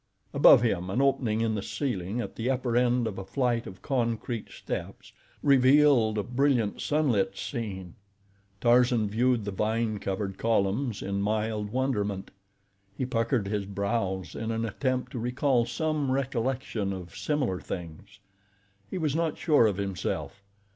Above 0.33 0.63
him 0.63 0.89
an 0.89 0.99
opening 0.99 1.41
in 1.41 1.53
the 1.53 1.61
ceiling 1.61 2.19
at 2.19 2.35
the 2.35 2.49
upper 2.49 2.75
end 2.75 3.05
of 3.05 3.19
a 3.19 3.23
flight 3.23 3.67
of 3.67 3.83
concrete 3.83 4.49
steps 4.51 5.13
revealed 5.43 6.17
a 6.17 6.23
brilliant 6.23 6.81
sunlit 6.81 7.37
scene. 7.37 7.93
Tarzan 8.61 9.07
viewed 9.07 9.45
the 9.45 9.51
vine 9.51 9.99
covered 9.99 10.39
columns 10.39 11.03
in 11.03 11.21
mild 11.21 11.69
wonderment. 11.71 12.31
He 12.97 13.05
puckered 13.05 13.47
his 13.47 13.67
brows 13.67 14.33
in 14.33 14.49
an 14.49 14.65
attempt 14.65 15.11
to 15.11 15.19
recall 15.19 15.67
some 15.67 16.09
recollection 16.09 16.93
of 16.93 17.15
similar 17.15 17.59
things. 17.59 18.17
He 18.89 18.97
was 18.97 19.15
not 19.15 19.37
sure 19.37 19.67
of 19.67 19.77
himself. 19.77 20.41